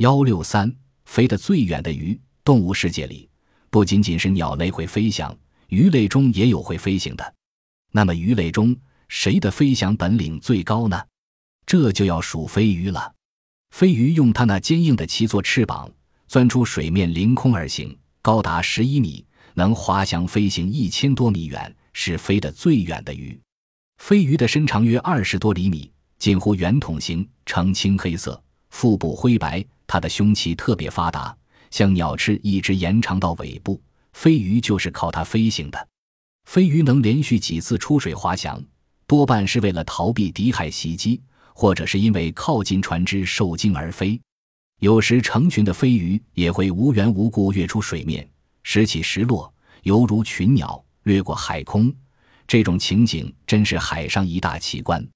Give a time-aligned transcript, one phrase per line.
[0.00, 0.74] 幺六三
[1.04, 3.28] 飞得最远的鱼，动物世界里
[3.68, 5.36] 不仅仅是鸟类会飞翔，
[5.68, 7.34] 鱼类中也有会飞行的。
[7.92, 8.74] 那么鱼类中
[9.08, 10.98] 谁的飞翔本领最高呢？
[11.66, 13.14] 这就要数飞鱼了。
[13.72, 15.92] 飞鱼用它那坚硬的鳍做翅膀，
[16.26, 19.22] 钻出水面，凌空而行，高达十一米，
[19.52, 23.38] 能滑翔飞行一千多米远，是飞得最远的鱼。
[23.98, 29.62] 飞鱼的身长约二十多厘米，近乎圆筒形，呈青黑色，腹部灰白。
[29.92, 31.36] 它的胸鳍特别发达，
[31.72, 33.82] 像鸟翅一直延长到尾部。
[34.12, 35.88] 飞鱼就是靠它飞行的。
[36.44, 38.62] 飞鱼能连续几次出水滑翔，
[39.08, 41.20] 多半是为了逃避敌海袭击。
[41.52, 44.18] 或者是因为靠近船只受惊而飞，
[44.78, 48.26] 有时成群的飞鱼也会无缘无故跃出水面，
[48.62, 51.92] 时起时落，犹如群鸟掠过海空。
[52.46, 55.06] 这种情景真是海上一大奇观。